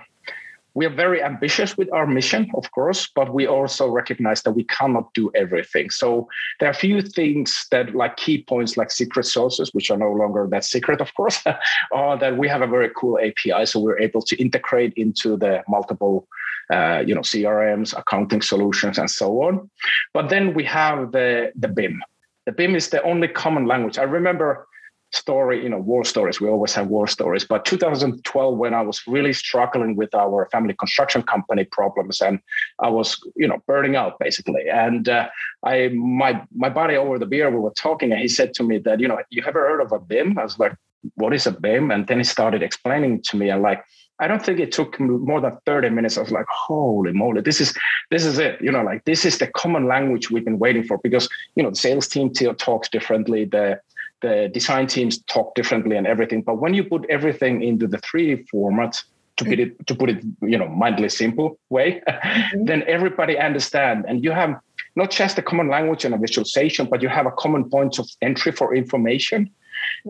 we 0.77 0.85
are 0.85 0.93
very 0.93 1.23
ambitious 1.23 1.75
with 1.75 1.91
our 1.91 2.05
mission, 2.05 2.51
of 2.53 2.69
course, 2.69 3.09
but 3.15 3.33
we 3.33 3.47
also 3.47 3.89
recognize 3.89 4.43
that 4.43 4.51
we 4.51 4.63
cannot 4.65 5.11
do 5.15 5.31
everything. 5.33 5.89
So 5.89 6.27
there 6.59 6.69
are 6.69 6.71
a 6.71 6.83
few 6.85 7.01
things 7.01 7.65
that, 7.71 7.95
like 7.95 8.17
key 8.17 8.43
points, 8.43 8.77
like 8.77 8.91
secret 8.91 9.23
sources, 9.25 9.73
which 9.73 9.89
are 9.89 9.97
no 9.97 10.11
longer 10.11 10.47
that 10.51 10.63
secret, 10.63 11.01
of 11.01 11.11
course, 11.15 11.43
are 11.91 12.19
that 12.19 12.37
we 12.37 12.47
have 12.47 12.61
a 12.61 12.67
very 12.67 12.91
cool 12.95 13.17
API, 13.17 13.65
so 13.65 13.79
we're 13.79 13.97
able 13.97 14.21
to 14.21 14.35
integrate 14.39 14.93
into 14.95 15.35
the 15.35 15.63
multiple, 15.67 16.27
uh, 16.71 17.03
you 17.05 17.15
know, 17.15 17.21
CRMs, 17.21 17.97
accounting 17.97 18.41
solutions, 18.41 18.97
and 18.97 19.09
so 19.09 19.43
on. 19.43 19.69
But 20.13 20.29
then 20.29 20.53
we 20.53 20.63
have 20.65 21.11
the 21.11 21.51
the 21.55 21.67
BIM. 21.67 22.01
The 22.45 22.51
BIM 22.51 22.75
is 22.75 22.89
the 22.89 23.01
only 23.03 23.27
common 23.27 23.65
language. 23.65 23.97
I 23.97 24.03
remember 24.03 24.67
story, 25.11 25.63
you 25.63 25.69
know, 25.69 25.77
war 25.77 26.03
stories. 26.03 26.41
We 26.41 26.49
always 26.49 26.73
have 26.73 26.87
war 26.87 27.07
stories. 27.07 27.45
But 27.45 27.65
2012, 27.65 28.57
when 28.57 28.73
I 28.73 28.81
was 28.81 29.01
really 29.07 29.33
struggling 29.33 29.95
with 29.95 30.13
our 30.13 30.47
family 30.51 30.73
construction 30.73 31.23
company 31.23 31.63
problems, 31.63 32.21
and 32.21 32.39
I 32.79 32.89
was, 32.89 33.17
you 33.35 33.47
know, 33.47 33.57
burning 33.67 33.95
out 33.95 34.19
basically. 34.19 34.69
And 34.69 35.07
uh, 35.07 35.29
I, 35.63 35.89
my, 35.89 36.41
my 36.55 36.69
buddy 36.69 36.95
over 36.95 37.17
the 37.17 37.25
beer, 37.25 37.49
we 37.49 37.57
were 37.57 37.71
talking, 37.71 38.11
and 38.11 38.21
he 38.21 38.27
said 38.27 38.53
to 38.55 38.63
me 38.63 38.79
that, 38.79 38.99
you 38.99 39.07
know, 39.07 39.19
you 39.29 39.43
ever 39.45 39.67
heard 39.67 39.81
of 39.81 39.91
a 39.91 39.99
BIM? 39.99 40.37
I 40.37 40.43
was 40.43 40.59
like, 40.59 40.75
what 41.15 41.33
is 41.33 41.47
a 41.47 41.51
BIM? 41.51 41.91
And 41.91 42.07
then 42.07 42.17
he 42.17 42.23
started 42.23 42.61
explaining 42.63 43.21
to 43.23 43.37
me, 43.37 43.49
and 43.49 43.61
like, 43.61 43.83
I 44.19 44.27
don't 44.27 44.43
think 44.43 44.59
it 44.59 44.71
took 44.71 44.99
more 44.99 45.41
than 45.41 45.57
30 45.65 45.89
minutes. 45.89 46.17
I 46.17 46.21
was 46.21 46.31
like, 46.31 46.47
holy 46.49 47.13
moly, 47.13 47.41
this 47.41 47.61
is 47.61 47.77
this 48.09 48.25
is 48.25 48.39
it. 48.39 48.59
You 48.61 48.71
know, 48.71 48.83
like 48.83 49.05
this 49.05 49.25
is 49.25 49.37
the 49.37 49.47
common 49.47 49.87
language 49.87 50.31
we've 50.31 50.45
been 50.45 50.59
waiting 50.59 50.83
for 50.83 50.97
because 50.99 51.29
you 51.55 51.63
know 51.63 51.69
the 51.69 51.75
sales 51.75 52.07
team 52.07 52.31
talks 52.31 52.89
differently, 52.89 53.45
the 53.45 53.79
the 54.21 54.49
design 54.51 54.87
teams 54.87 55.21
talk 55.23 55.53
differently 55.55 55.95
and 55.95 56.07
everything. 56.07 56.41
But 56.41 56.59
when 56.59 56.73
you 56.73 56.83
put 56.83 57.05
everything 57.09 57.61
into 57.61 57.87
the 57.87 57.97
3D 57.97 58.49
format, 58.49 59.01
to 59.37 59.45
put 59.45 59.59
it 59.59 59.87
to 59.87 59.95
put 59.95 60.09
it, 60.09 60.23
you 60.41 60.57
know, 60.57 60.67
mindless 60.67 61.17
simple 61.17 61.59
way, 61.69 62.01
mm-hmm. 62.07 62.65
then 62.65 62.83
everybody 62.87 63.37
understand, 63.37 64.05
and 64.07 64.23
you 64.23 64.31
have 64.31 64.59
not 64.95 65.11
just 65.11 65.37
a 65.37 65.43
common 65.43 65.69
language 65.69 66.05
and 66.05 66.15
a 66.15 66.17
visualization, 66.17 66.87
but 66.87 67.03
you 67.03 67.09
have 67.09 67.27
a 67.27 67.31
common 67.31 67.69
point 67.69 67.99
of 67.99 68.09
entry 68.21 68.51
for 68.51 68.73
information. 68.73 69.51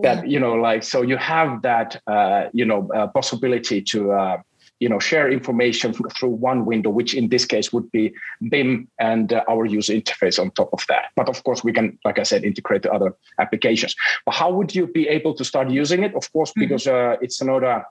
That 0.03 0.27
you 0.27 0.39
know, 0.39 0.53
like 0.53 0.83
so, 0.83 1.01
you 1.01 1.17
have 1.17 1.61
that 1.61 2.01
uh, 2.07 2.45
you 2.53 2.65
know 2.65 2.89
uh, 2.95 3.07
possibility 3.07 3.81
to 3.81 4.11
uh, 4.11 4.37
you 4.79 4.89
know 4.89 4.99
share 4.99 5.31
information 5.31 5.93
through 5.93 6.29
one 6.29 6.65
window 6.65 6.89
which 6.89 7.13
in 7.13 7.29
this 7.29 7.45
case 7.45 7.73
would 7.73 7.91
be 7.91 8.13
bim 8.49 8.87
and 8.99 9.33
uh, 9.33 9.43
our 9.49 9.65
user 9.65 9.93
interface 9.93 10.39
on 10.39 10.51
top 10.51 10.69
of 10.73 10.83
that. 10.87 11.05
But 11.15 11.29
of 11.29 11.43
course 11.43 11.63
we 11.63 11.73
can 11.73 11.97
like 12.05 12.19
i 12.19 12.23
said 12.23 12.43
integrate 12.43 12.83
the 12.83 12.93
other 12.93 13.15
applications. 13.39 13.95
But 14.25 14.35
how 14.35 14.51
would 14.51 14.75
you 14.75 14.87
be 14.87 15.07
able 15.07 15.33
to 15.35 15.43
start 15.43 15.69
using 15.69 16.03
it? 16.03 16.13
Of 16.15 16.31
course 16.31 16.51
mm-hmm. 16.51 16.61
because 16.61 16.87
uh, 16.87 17.15
it's 17.21 17.41
another 17.41 17.85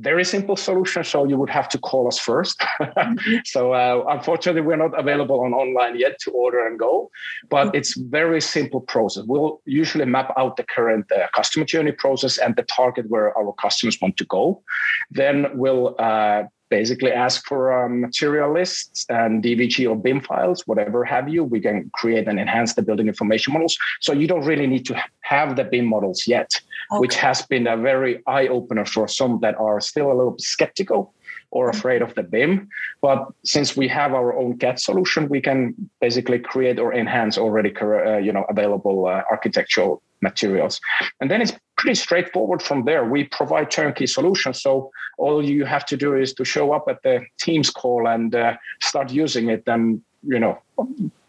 very 0.00 0.24
simple 0.24 0.56
solution. 0.56 1.04
So 1.04 1.24
you 1.24 1.36
would 1.36 1.50
have 1.50 1.68
to 1.70 1.78
call 1.78 2.08
us 2.08 2.18
1st 2.18 2.56
mm-hmm. 2.80 3.36
so 3.44 3.72
uh, 3.72 4.04
unfortunately, 4.08 4.62
we're 4.62 4.76
not 4.76 4.98
available 4.98 5.40
on 5.40 5.52
online 5.52 5.98
yet 5.98 6.18
to 6.20 6.30
order 6.30 6.66
and 6.66 6.78
go, 6.78 7.10
but 7.48 7.66
mm-hmm. 7.66 7.76
it's 7.76 7.96
very 7.96 8.40
simple 8.40 8.80
process. 8.80 9.24
We'll 9.26 9.60
usually 9.64 10.04
map 10.04 10.32
out 10.36 10.56
the 10.56 10.64
current 10.64 11.10
uh, 11.12 11.26
customer 11.34 11.64
journey 11.64 11.92
process 11.92 12.38
and 12.38 12.56
the 12.56 12.62
target 12.62 13.06
where 13.08 13.36
our 13.36 13.52
customers 13.54 13.98
want 14.00 14.16
to 14.18 14.24
go. 14.24 14.62
Then 15.10 15.46
we'll 15.54 15.96
uh, 15.98 16.44
basically 16.70 17.12
ask 17.12 17.46
for 17.46 17.72
um, 17.72 18.00
material 18.00 18.52
lists 18.52 19.06
and 19.08 19.42
DVG 19.42 19.88
or 19.88 19.96
BIM 19.96 20.20
files, 20.20 20.62
whatever 20.66 21.04
have 21.04 21.28
you. 21.28 21.44
We 21.44 21.60
can 21.60 21.90
create 21.94 22.28
and 22.28 22.38
enhance 22.38 22.74
the 22.74 22.82
building 22.82 23.08
information 23.08 23.52
models. 23.52 23.76
So 24.00 24.12
you 24.12 24.26
don't 24.26 24.44
really 24.44 24.66
need 24.66 24.84
to 24.86 25.02
have 25.28 25.56
the 25.56 25.64
BIM 25.64 25.86
models 25.86 26.26
yet, 26.26 26.50
okay. 26.90 27.00
which 27.00 27.16
has 27.16 27.42
been 27.42 27.66
a 27.66 27.76
very 27.76 28.22
eye 28.26 28.48
opener 28.48 28.84
for 28.84 29.06
some 29.08 29.40
that 29.40 29.54
are 29.56 29.80
still 29.80 30.08
a 30.10 30.16
little 30.18 30.36
skeptical 30.38 31.12
or 31.50 31.68
mm-hmm. 31.68 31.78
afraid 31.78 32.02
of 32.02 32.14
the 32.14 32.22
BIM. 32.22 32.68
But 33.00 33.26
since 33.44 33.76
we 33.76 33.88
have 33.88 34.14
our 34.14 34.36
own 34.36 34.58
CAD 34.58 34.80
solution, 34.80 35.28
we 35.28 35.40
can 35.40 35.74
basically 36.00 36.38
create 36.38 36.78
or 36.78 36.94
enhance 36.94 37.36
already 37.38 37.72
uh, 37.80 38.18
you 38.18 38.32
know 38.32 38.44
available 38.48 39.06
uh, 39.06 39.22
architectural 39.30 40.02
materials. 40.20 40.80
And 41.20 41.30
then 41.30 41.40
it's 41.42 41.52
pretty 41.76 41.94
straightforward 41.94 42.60
from 42.62 42.84
there. 42.84 43.04
We 43.04 43.24
provide 43.24 43.70
turnkey 43.70 44.06
solutions. 44.06 44.62
So 44.62 44.90
all 45.16 45.44
you 45.44 45.64
have 45.64 45.86
to 45.86 45.96
do 45.96 46.14
is 46.14 46.34
to 46.34 46.44
show 46.44 46.72
up 46.72 46.86
at 46.88 47.02
the 47.02 47.24
Teams 47.38 47.70
call 47.70 48.08
and 48.08 48.34
uh, 48.34 48.56
start 48.82 49.10
using 49.12 49.48
it 49.48 49.62
and, 49.66 50.02
you 50.22 50.40
know, 50.40 50.58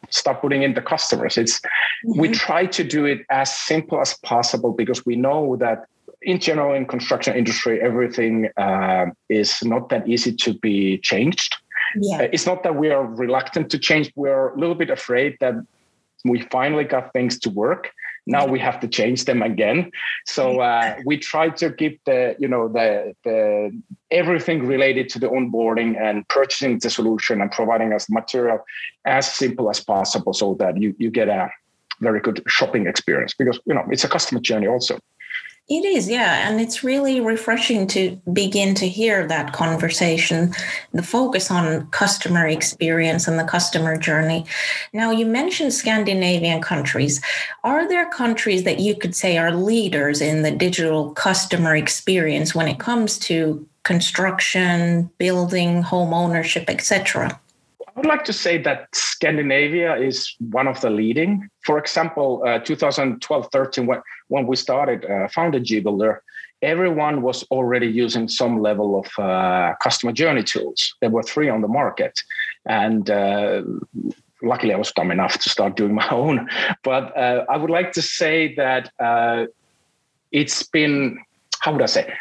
start 0.10 0.42
putting 0.42 0.64
in 0.64 0.74
the 0.74 0.82
customers. 0.82 1.38
It's 1.38 1.60
mm-hmm. 1.60 2.20
we 2.20 2.30
try 2.30 2.66
to 2.66 2.84
do 2.84 3.06
it 3.06 3.26
as 3.30 3.56
simple 3.56 4.02
as 4.02 4.18
possible 4.18 4.72
because 4.72 5.06
we 5.06 5.16
know 5.16 5.56
that 5.58 5.86
in 6.22 6.40
general 6.40 6.74
in 6.74 6.86
construction 6.86 7.36
industry 7.36 7.82
everything 7.82 8.50
uh, 8.58 9.06
is 9.30 9.64
not 9.64 9.90
that 9.90 10.08
easy 10.08 10.34
to 10.34 10.54
be 10.54 10.98
changed. 11.00 11.56
Yeah. 11.96 12.18
Uh, 12.18 12.28
it's 12.34 12.46
not 12.46 12.64
that 12.64 12.76
we 12.76 12.90
are 12.92 13.06
reluctant 13.06 13.70
to 13.72 13.80
change. 13.80 14.12
We're 14.16 14.50
a 14.50 14.60
little 14.60 14.76
bit 14.76 14.90
afraid 14.90 15.38
that 15.40 15.56
we 16.26 16.42
finally 16.52 16.84
got 16.84 17.14
things 17.14 17.40
to 17.40 17.50
work 17.50 17.92
now 18.30 18.46
we 18.46 18.60
have 18.60 18.80
to 18.80 18.88
change 18.88 19.26
them 19.26 19.42
again. 19.42 19.92
So 20.26 20.62
uh, 20.62 20.96
we 21.04 21.18
try 21.18 21.50
to 21.50 21.74
keep 21.74 22.02
the 22.06 22.36
you 22.40 22.48
know 22.48 22.70
the 22.70 23.14
the 23.24 23.72
everything 24.12 24.66
related 24.66 25.10
to 25.10 25.20
the 25.20 25.28
onboarding 25.28 26.00
and 26.00 26.28
purchasing 26.28 26.80
the 26.80 26.90
solution 26.90 27.42
and 27.42 27.52
providing 27.52 27.92
us 27.92 28.10
material 28.10 28.60
as 29.06 29.30
simple 29.30 29.70
as 29.70 29.80
possible 29.80 30.34
so 30.34 30.56
that 30.60 30.78
you 30.78 30.96
you 31.00 31.10
get 31.10 31.28
a 31.28 31.50
very 32.00 32.20
good 32.20 32.42
shopping 32.48 32.88
experience 32.88 33.34
because 33.34 33.60
you 33.66 33.74
know 33.74 33.86
it's 33.90 34.04
a 34.04 34.08
customer 34.08 34.40
journey 34.40 34.68
also 34.68 34.98
it 35.70 35.86
is, 35.86 36.10
yeah. 36.10 36.50
And 36.50 36.60
it's 36.60 36.84
really 36.84 37.22
refreshing 37.22 37.86
to 37.88 38.20
begin 38.34 38.74
to 38.76 38.90
hear 38.90 39.28
that 39.28 39.54
conversation, 39.54 40.52
the 40.94 41.04
focus 41.04 41.52
on 41.52 41.86
customer 41.92 42.48
experience 42.48 43.28
and 43.28 43.38
the 43.38 43.44
customer 43.44 43.96
journey. 43.96 44.46
Now, 44.94 45.12
you 45.12 45.28
mentioned 45.28 45.72
Scandinavian 45.72 46.62
countries. 46.62 47.22
Are 47.64 47.88
there 47.88 48.10
countries 48.10 48.64
that 48.64 48.80
you 48.80 48.96
could 48.96 49.16
say 49.16 49.38
are 49.38 49.52
leaders 49.52 50.22
in 50.22 50.42
the 50.42 50.52
digital 50.52 51.12
customer 51.12 51.76
experience 51.76 52.56
when 52.56 52.68
it 52.68 52.80
comes 52.80 53.20
to 53.20 53.64
construction, 53.84 55.12
building, 55.20 55.84
home 55.84 56.16
ownership, 56.16 56.66
etc.? 56.68 57.40
I 57.96 58.00
would 58.00 58.06
like 58.06 58.24
to 58.26 58.34
say 58.34 58.58
that 58.60 58.88
Scandinavia 58.94 59.96
is 59.96 60.36
one 60.52 60.68
of 60.68 60.80
the 60.82 60.90
leading. 60.90 61.50
For 61.66 61.80
example, 61.80 62.44
uh, 62.46 62.60
2012 62.60 63.48
13, 63.52 63.88
when, 63.88 64.02
when 64.28 64.46
we 64.46 64.56
started, 64.56 65.06
uh, 65.06 65.28
founded 65.30 65.66
GBuilder, 65.66 66.20
everyone 66.62 67.22
was 67.22 67.44
already 67.52 67.88
using 67.88 68.28
some 68.28 68.62
level 68.62 69.00
of 69.00 69.24
uh, 69.24 69.74
customer 69.82 70.12
journey 70.12 70.44
tools. 70.44 70.94
There 71.02 71.10
were 71.10 71.24
three 71.24 71.50
on 71.50 71.62
the 71.62 71.68
market. 71.68 72.20
And 72.68 73.10
uh, 73.10 73.64
luckily, 74.44 74.74
I 74.74 74.78
was 74.78 74.92
dumb 74.92 75.12
enough 75.12 75.40
to 75.40 75.50
start 75.50 75.76
doing 75.76 75.96
my 76.04 76.10
own. 76.10 76.48
But 76.84 77.18
uh, 77.18 77.46
I 77.50 77.58
would 77.58 77.72
like 77.72 77.92
to 77.94 78.02
say 78.02 78.54
that 78.56 78.92
uh, 79.00 79.46
it's 80.32 80.64
been, 80.64 81.20
how 81.62 81.74
would 81.74 81.82
I 81.82 81.88
say? 81.88 82.14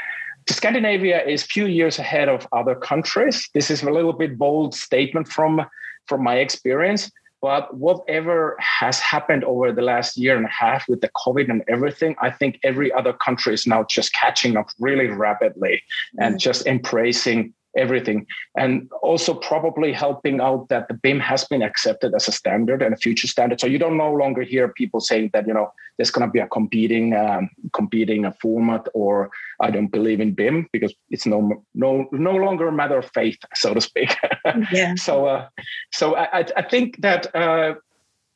Scandinavia 0.55 1.23
is 1.25 1.43
few 1.43 1.67
years 1.67 1.99
ahead 1.99 2.28
of 2.28 2.47
other 2.52 2.75
countries. 2.75 3.49
This 3.55 3.71
is 3.71 3.83
a 3.83 3.90
little 3.90 4.12
bit 4.12 4.38
bold 4.38 4.75
statement 4.75 5.28
from 5.28 5.64
from 6.07 6.23
my 6.25 6.37
experience, 6.37 7.11
but 7.43 7.76
whatever 7.76 8.57
has 8.59 8.99
happened 8.99 9.45
over 9.45 9.73
the 9.73 9.83
last 9.83 10.17
year 10.17 10.37
and 10.37 10.47
a 10.47 10.49
half 10.49 10.88
with 10.88 11.02
the 11.02 11.11
COVID 11.11 11.50
and 11.50 11.62
everything, 11.69 12.17
I 12.21 12.31
think 12.31 12.59
every 12.64 12.90
other 12.93 13.12
country 13.12 13.55
is 13.55 13.67
now 13.67 13.85
just 13.85 14.12
catching 14.12 14.57
up 14.57 14.69
really 14.78 15.09
rapidly 15.09 15.83
mm-hmm. 16.14 16.23
and 16.23 16.40
just 16.40 16.67
embracing 16.67 17.52
everything. 17.79 18.27
And 18.57 18.91
also 19.03 19.35
probably 19.35 19.93
helping 19.93 20.41
out 20.41 20.69
that 20.69 20.89
the 20.89 20.95
bim 20.95 21.21
has 21.21 21.45
been 21.45 21.63
accepted 21.63 22.15
as 22.15 22.29
a 22.29 22.33
standard 22.33 22.83
and 22.83 22.93
a 22.95 22.99
future 22.99 23.29
standard. 23.29 23.61
So 23.61 23.67
you 23.67 23.79
don't 23.79 23.97
no 23.97 24.13
longer 24.13 24.43
hear 24.43 24.69
people 24.69 25.01
saying 25.01 25.31
that 25.33 25.47
you 25.47 25.55
know 25.55 25.73
there's 25.99 26.11
going 26.11 26.27
to 26.27 26.33
be 26.33 26.39
a 26.39 26.49
competing 26.49 27.15
um, 27.15 27.51
competing 27.73 28.25
a 28.25 28.33
format 28.41 28.87
or 28.95 29.31
i 29.61 29.71
don't 29.71 29.89
believe 29.89 30.21
in 30.21 30.33
bim 30.33 30.67
because 30.73 30.95
it's 31.11 31.27
no 31.27 31.65
no 31.75 32.09
no 32.13 32.33
longer 32.33 32.69
a 32.69 32.73
matter 32.73 32.99
of 32.99 33.11
faith 33.13 33.39
so 33.55 33.75
to 33.75 33.81
speak. 33.81 34.15
Yeah. 34.73 34.95
so 34.95 35.27
uh, 35.27 35.49
so 35.93 36.17
I, 36.17 36.45
I 36.57 36.63
think 36.63 37.01
that 37.03 37.35
uh, 37.35 37.75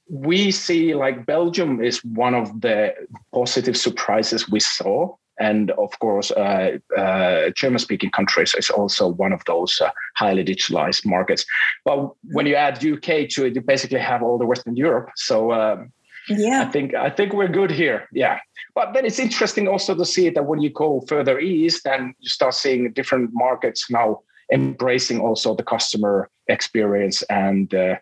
we 0.08 0.50
see 0.50 0.94
like 0.94 1.26
belgium 1.26 1.82
is 1.82 2.04
one 2.04 2.34
of 2.34 2.60
the 2.60 2.94
positive 3.32 3.76
surprises 3.76 4.50
we 4.50 4.60
saw 4.60 5.14
and 5.40 5.70
of 5.72 5.98
course, 5.98 6.30
uh, 6.30 6.78
uh, 6.96 7.50
German-speaking 7.56 8.10
countries 8.10 8.54
is 8.56 8.70
also 8.70 9.08
one 9.08 9.32
of 9.32 9.44
those 9.46 9.80
uh, 9.80 9.90
highly 10.16 10.44
digitalized 10.44 11.06
markets. 11.06 11.44
But 11.84 12.12
when 12.32 12.46
you 12.46 12.54
add 12.54 12.84
UK 12.84 13.28
to 13.30 13.46
it, 13.46 13.54
you 13.54 13.60
basically 13.60 13.98
have 13.98 14.22
all 14.22 14.38
the 14.38 14.46
Western 14.46 14.76
Europe. 14.76 15.10
So 15.16 15.52
um, 15.52 15.92
yeah, 16.28 16.62
I 16.62 16.70
think 16.70 16.94
I 16.94 17.10
think 17.10 17.32
we're 17.32 17.48
good 17.48 17.70
here. 17.70 18.08
Yeah, 18.12 18.38
but 18.74 18.92
then 18.92 19.04
it's 19.04 19.18
interesting 19.18 19.68
also 19.68 19.94
to 19.94 20.04
see 20.04 20.28
that 20.30 20.46
when 20.46 20.60
you 20.60 20.70
go 20.70 21.00
further 21.08 21.38
east, 21.38 21.86
and 21.86 22.14
you 22.18 22.28
start 22.28 22.54
seeing 22.54 22.92
different 22.92 23.30
markets 23.32 23.90
now 23.90 24.20
embracing 24.52 25.20
also 25.20 25.54
the 25.54 25.62
customer 25.62 26.28
experience 26.48 27.22
and 27.22 27.74
uh, 27.74 27.96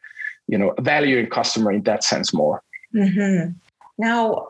you 0.49 0.59
know 0.59 0.75
valuing 0.81 1.29
customer 1.29 1.73
in 1.73 1.83
that 1.85 2.05
sense 2.05 2.35
more. 2.35 2.63
Mm-hmm. 2.95 3.53
Now, 3.99 4.49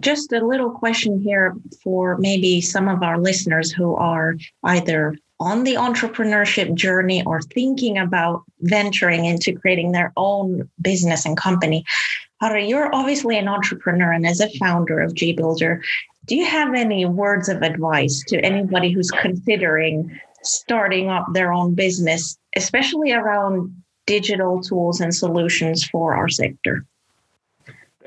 just 0.00 0.32
a 0.32 0.44
little 0.44 0.70
question 0.70 1.20
here 1.20 1.54
for 1.82 2.16
maybe 2.18 2.60
some 2.60 2.88
of 2.88 3.02
our 3.02 3.18
listeners 3.18 3.72
who 3.72 3.94
are 3.96 4.36
either 4.64 5.16
on 5.40 5.64
the 5.64 5.74
entrepreneurship 5.74 6.74
journey 6.74 7.22
or 7.24 7.40
thinking 7.40 7.96
about 7.96 8.42
venturing 8.60 9.24
into 9.24 9.52
creating 9.52 9.92
their 9.92 10.12
own 10.16 10.68
business 10.80 11.24
and 11.24 11.36
company. 11.36 11.84
Harri, 12.42 12.68
you're 12.68 12.94
obviously 12.94 13.36
an 13.36 13.48
entrepreneur 13.48 14.12
and 14.12 14.26
as 14.26 14.40
a 14.40 14.50
founder 14.58 15.00
of 15.00 15.14
GBuilder, 15.14 15.80
do 16.26 16.36
you 16.36 16.44
have 16.44 16.74
any 16.74 17.04
words 17.06 17.48
of 17.48 17.62
advice 17.62 18.22
to 18.28 18.38
anybody 18.40 18.90
who's 18.90 19.10
considering 19.10 20.20
starting 20.42 21.08
up 21.08 21.26
their 21.32 21.52
own 21.52 21.74
business, 21.74 22.36
especially 22.56 23.12
around 23.12 23.74
digital 24.06 24.60
tools 24.60 25.00
and 25.00 25.14
solutions 25.14 25.84
for 25.84 26.14
our 26.14 26.28
sector? 26.28 26.84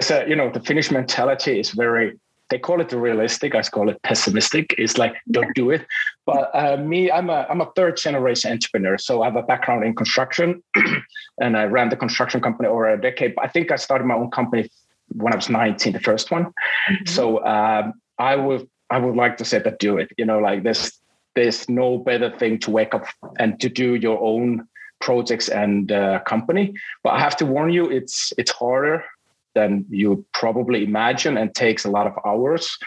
So 0.01 0.25
you 0.25 0.36
know 0.36 0.50
the 0.50 0.60
finnish 0.60 0.91
mentality 0.91 1.60
is 1.60 1.72
very 1.72 2.20
they 2.51 2.60
call 2.60 2.81
it 2.81 2.91
realistic 2.91 3.55
i 3.55 3.62
call 3.62 3.89
it 3.89 4.00
pessimistic. 4.03 4.75
It's 4.77 4.98
like 4.98 5.15
don't 5.31 5.55
do 5.55 5.72
it. 5.72 5.88
But 6.25 6.51
uh, 6.53 6.77
me 6.77 7.10
i'm 7.10 7.29
a 7.29 7.48
i'm 7.50 7.62
a 7.62 7.72
third 7.75 7.98
generation 7.98 8.51
entrepreneur. 8.51 8.98
So 8.98 9.24
i 9.24 9.25
have 9.25 9.38
a 9.38 9.41
background 9.41 9.86
in 9.86 9.96
construction 9.96 10.62
and 11.41 11.58
i 11.58 11.63
ran 11.63 11.89
the 11.89 11.96
construction 11.96 12.41
company 12.41 12.67
over 12.67 12.89
a 12.89 13.01
decade. 13.01 13.36
But 13.36 13.46
i 13.46 13.48
think 13.48 13.72
i 13.72 13.77
started 13.77 14.05
my 14.05 14.15
own 14.15 14.29
company 14.29 14.70
when 15.15 15.34
i 15.34 15.36
was 15.36 15.50
19 15.50 15.93
the 15.93 16.00
first 16.00 16.29
one. 16.29 16.46
Mm-hmm. 16.46 17.05
so 17.05 17.43
um, 17.46 17.93
i 18.20 18.36
would 18.36 18.67
i 18.89 18.98
would 19.00 19.15
like 19.15 19.38
to 19.38 19.46
say 19.46 19.60
that 19.60 19.79
do 19.79 19.98
it. 19.98 20.12
You 20.17 20.25
know 20.25 20.39
like 20.39 20.63
there's 20.63 20.91
there's 21.36 21.70
no 21.70 21.98
better 21.98 22.29
thing 22.38 22.60
to 22.60 22.72
wake 22.72 22.93
up 22.93 23.05
and 23.39 23.58
to 23.62 23.70
do 23.70 23.96
your 23.96 24.20
own 24.22 24.67
projects 25.00 25.48
and 25.48 25.91
uh, 25.91 26.20
company. 26.34 26.74
But 27.03 27.12
i 27.12 27.20
have 27.20 27.38
to 27.38 27.46
warn 27.46 27.72
you 27.72 27.89
it's 27.89 28.34
it's 28.38 28.51
harder 28.51 29.05
than 29.53 29.86
you 29.89 30.25
probably 30.34 30.84
imagine 30.84 31.38
and 31.38 31.53
takes 31.53 31.86
a 31.86 31.89
lot 31.89 32.08
of 32.08 32.13
hours. 32.25 32.77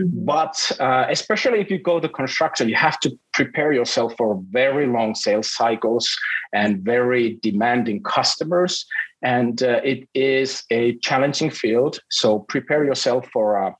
Mm-hmm. 0.00 0.24
But 0.24 0.72
uh, 0.80 1.06
especially 1.08 1.60
if 1.60 1.70
you 1.70 1.78
go 1.78 2.00
to 2.00 2.08
construction, 2.08 2.68
you 2.68 2.76
have 2.76 2.98
to 3.00 3.18
prepare 3.32 3.72
yourself 3.72 4.14
for 4.16 4.42
very 4.50 4.86
long 4.86 5.14
sales 5.14 5.50
cycles 5.50 6.16
and 6.52 6.80
very 6.80 7.38
demanding 7.42 8.02
customers. 8.02 8.86
And 9.22 9.62
uh, 9.62 9.80
it 9.84 10.08
is 10.14 10.62
a 10.70 10.96
challenging 10.98 11.50
field. 11.50 11.98
So 12.10 12.40
prepare 12.40 12.84
yourself 12.84 13.28
for, 13.32 13.62
uh, 13.62 13.72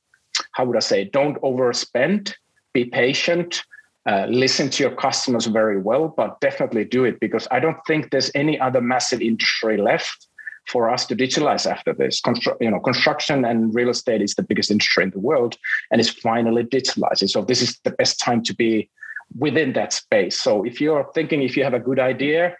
how 0.53 0.65
would 0.65 0.77
I 0.77 0.81
say, 0.81 1.05
don't 1.05 1.41
overspend, 1.41 2.33
be 2.73 2.85
patient. 2.85 3.63
Uh, 4.07 4.27
listen 4.29 4.69
to 4.69 4.83
your 4.83 4.95
customers 4.95 5.47
very 5.47 5.81
well, 5.81 6.13
but 6.15 6.39
definitely 6.39 6.85
do 6.85 7.05
it 7.05 7.19
because 7.19 7.47
I 7.49 7.59
don't 7.59 7.77
think 7.87 8.11
there's 8.11 8.29
any 8.35 8.59
other 8.59 8.79
massive 8.79 9.19
industry 9.19 9.77
left 9.77 10.27
for 10.67 10.89
us 10.89 11.05
to 11.07 11.15
digitalize 11.15 11.69
after 11.69 11.93
this. 11.93 12.21
Constru- 12.21 12.57
you 12.59 12.71
know, 12.71 12.79
construction 12.79 13.45
and 13.45 13.73
real 13.73 13.89
estate 13.89 14.21
is 14.21 14.35
the 14.35 14.43
biggest 14.43 14.71
industry 14.71 15.03
in 15.03 15.11
the 15.11 15.19
world, 15.19 15.57
and 15.91 16.01
it's 16.01 16.09
finally 16.09 16.63
digitalizing. 16.63 17.29
So 17.29 17.43
this 17.43 17.61
is 17.61 17.79
the 17.83 17.91
best 17.91 18.19
time 18.19 18.43
to 18.43 18.53
be 18.55 18.89
within 19.37 19.73
that 19.73 19.93
space. 19.93 20.39
So 20.39 20.63
if 20.63 20.79
you're 20.81 21.09
thinking, 21.13 21.41
if 21.43 21.57
you 21.57 21.63
have 21.63 21.73
a 21.73 21.79
good 21.79 21.99
idea, 21.99 22.55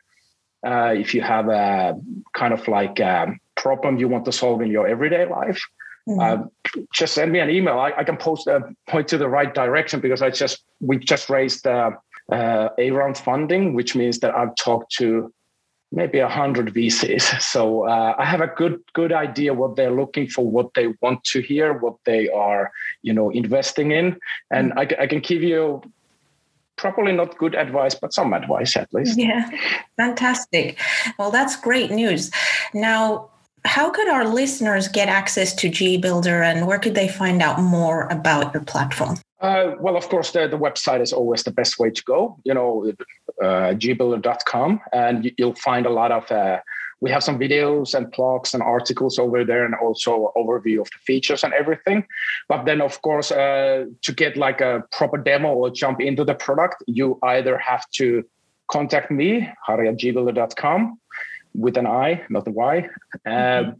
uh, 0.66 0.94
if 0.98 1.14
you 1.14 1.22
have 1.22 1.48
a 1.50 1.96
kind 2.34 2.54
of 2.54 2.68
like 2.68 3.00
a 3.00 3.34
problem 3.56 3.98
you 3.98 4.08
want 4.08 4.26
to 4.26 4.32
solve 4.32 4.62
in 4.62 4.72
your 4.72 4.88
everyday 4.88 5.26
life, 5.28 5.62
mm-hmm. 6.08 6.20
uh, 6.20 6.48
just 6.94 7.14
send 7.14 7.32
me 7.32 7.40
an 7.40 7.50
email. 7.50 7.80
I, 7.80 7.92
I 7.98 8.04
can 8.04 8.18
post 8.18 8.48
a 8.48 8.62
point 8.88 9.08
to 9.10 9.18
the 9.18 9.30
right 9.30 9.54
direction 9.54 10.00
because 10.00 10.22
I 10.22 10.30
just 10.30 10.64
we 10.80 10.98
just 10.98 11.30
raised. 11.30 11.68
Uh, 11.68 11.92
uh, 12.32 12.70
A 12.80 12.90
round 12.90 13.18
funding, 13.18 13.76
which 13.76 13.96
means 13.96 14.18
that 14.20 14.34
I've 14.36 14.56
talked 14.56 14.92
to 14.94 15.32
maybe 15.96 16.20
a 16.20 16.30
hundred 16.30 16.74
VCs. 16.74 17.42
So 17.42 17.88
uh, 17.88 18.16
I 18.18 18.25
have 18.25 18.42
a 18.42 18.48
good 18.48 18.80
good 18.94 19.14
idea 19.14 19.54
what 19.54 19.75
they're 19.75 19.92
looking 19.92 20.28
for, 20.28 20.46
what 20.46 20.74
they 20.74 20.88
want 21.02 21.24
to 21.25 21.42
hear, 21.42 21.74
what 21.74 21.96
they 22.06 22.30
are 22.30 22.72
you 23.02 23.14
know 23.14 23.30
investing 23.30 23.92
in, 23.92 24.18
and 24.52 24.74
I, 24.74 24.88
I 25.00 25.08
can 25.08 25.20
give 25.20 25.42
you 25.42 25.82
probably 26.78 27.14
not 27.14 27.38
good 27.38 27.56
advice, 27.56 27.96
but 27.96 28.14
some 28.14 28.34
advice 28.34 28.75
at 28.75 28.94
least. 28.94 29.18
Yeah, 29.18 29.50
fantastic. 29.98 30.78
Well, 31.18 31.32
that's 31.32 31.56
great 31.56 31.92
news. 31.92 32.32
Now, 32.74 33.30
how 33.64 33.90
could 33.90 34.10
our 34.10 34.28
listeners 34.28 34.88
get 34.88 35.08
access 35.08 35.54
to 35.56 35.70
GBuilder 35.70 36.44
and 36.44 36.68
where 36.68 36.80
could 36.80 36.96
they 36.96 37.08
find 37.08 37.42
out 37.42 37.60
more 37.60 38.08
about 38.08 38.54
your 38.54 38.64
platform? 38.64 39.18
Uh, 39.46 39.75
well, 39.80 39.96
of 39.96 40.10
course, 40.10 40.32
the, 40.32 40.48
the 40.48 40.58
website 40.58 41.02
is 41.02 41.14
always 41.14 41.44
the 41.44 41.52
best 41.52 41.78
way 41.78 41.92
to 41.92 42.04
go. 42.04 42.40
You 42.44 42.56
know, 42.56 42.92
uh, 43.44 43.75
gbuilder.com, 43.82 44.82
and 44.92 45.32
you'll 45.38 45.56
find 45.56 45.86
a 45.86 45.92
lot 45.92 46.12
of. 46.12 46.32
Uh, 46.32 46.60
we 47.02 47.12
have 47.12 47.24
some 47.24 47.38
videos 47.38 47.94
and 47.94 48.12
blogs 48.12 48.54
and 48.56 48.64
articles 48.64 49.20
over 49.20 49.44
there, 49.44 49.64
and 49.64 49.75
also 49.75 50.32
overview 50.36 50.82
of 50.82 50.90
the 50.90 51.00
features 51.06 51.44
and 51.44 51.54
everything. 51.54 52.06
But 52.50 52.66
then, 52.66 52.82
of 52.82 53.00
course, 53.04 53.32
uh, 53.32 53.86
to 54.02 54.12
get 54.14 54.36
like 54.36 54.62
a 54.62 54.84
proper 54.92 55.18
demo 55.18 55.54
or 55.54 55.70
jump 55.70 56.02
into 56.02 56.24
the 56.24 56.34
product, 56.34 56.84
you 56.88 57.20
either 57.22 57.58
have 57.60 57.88
to 57.98 58.24
contact 58.72 59.12
me, 59.12 59.48
harri 59.68 59.90
at 59.90 59.98
gbuilder.com, 59.98 61.00
with 61.54 61.78
an 61.78 61.86
I, 61.86 62.24
not 62.30 62.48
a 62.48 62.52
Y. 62.52 62.90
Mm-hmm. 63.28 63.72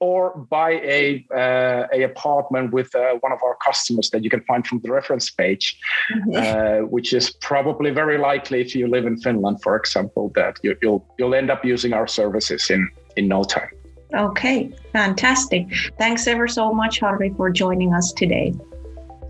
Or 0.00 0.36
buy 0.50 0.72
a 0.98 1.26
uh, 1.34 1.86
a 1.92 2.02
apartment 2.02 2.72
with 2.72 2.94
uh, 2.94 3.14
one 3.20 3.32
of 3.32 3.40
our 3.42 3.56
customers 3.64 4.10
that 4.10 4.24
you 4.24 4.30
can 4.30 4.42
find 4.42 4.66
from 4.66 4.80
the 4.80 4.90
reference 4.90 5.30
page, 5.30 5.78
mm-hmm. 6.12 6.34
uh, 6.34 6.86
which 6.86 7.12
is 7.12 7.30
probably 7.30 7.90
very 7.90 8.18
likely 8.18 8.60
if 8.60 8.74
you 8.74 8.88
live 8.88 9.06
in 9.06 9.16
Finland, 9.18 9.62
for 9.62 9.76
example, 9.76 10.30
that 10.34 10.58
you, 10.62 10.76
you'll 10.82 11.04
you'll 11.18 11.34
end 11.34 11.50
up 11.50 11.64
using 11.64 11.92
our 11.92 12.06
services 12.06 12.70
in 12.70 12.88
in 13.16 13.28
no 13.28 13.44
time. 13.44 13.70
Okay, 14.14 14.70
fantastic. 14.92 15.66
Thanks 15.98 16.26
ever 16.26 16.48
so 16.48 16.72
much, 16.72 17.00
Harri, 17.00 17.36
for 17.36 17.50
joining 17.50 17.92
us 17.92 18.12
today. 18.12 18.54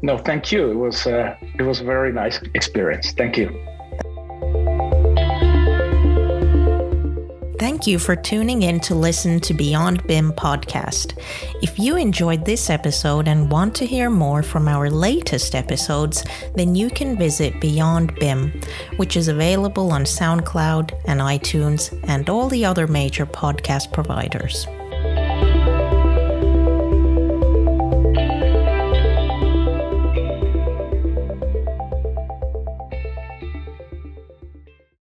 No, 0.02 0.16
thank 0.16 0.52
you. 0.52 0.70
It 0.70 0.76
was 0.76 1.06
uh, 1.06 1.36
it 1.58 1.62
was 1.62 1.80
a 1.80 1.84
very 1.84 2.12
nice 2.12 2.40
experience. 2.54 3.12
Thank 3.12 3.36
you. 3.36 3.48
Thank 7.58 7.88
you 7.88 7.98
for 7.98 8.14
tuning 8.14 8.62
in 8.62 8.78
to 8.80 8.94
listen 8.94 9.40
to 9.40 9.52
Beyond 9.52 10.06
BIM 10.06 10.30
podcast. 10.32 11.18
If 11.60 11.76
you 11.76 11.96
enjoyed 11.96 12.44
this 12.44 12.70
episode 12.70 13.26
and 13.26 13.50
want 13.50 13.74
to 13.76 13.86
hear 13.86 14.10
more 14.10 14.44
from 14.44 14.68
our 14.68 14.88
latest 14.88 15.56
episodes, 15.56 16.24
then 16.54 16.76
you 16.76 16.88
can 16.88 17.18
visit 17.18 17.60
Beyond 17.60 18.14
BIM, 18.14 18.60
which 18.96 19.16
is 19.16 19.26
available 19.26 19.90
on 19.90 20.04
SoundCloud 20.04 21.00
and 21.06 21.20
iTunes 21.20 21.98
and 22.08 22.30
all 22.30 22.48
the 22.48 22.64
other 22.64 22.86
major 22.86 23.26
podcast 23.26 23.92
providers. 23.92 24.68